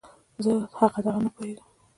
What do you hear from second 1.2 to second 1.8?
نه پوهېږم.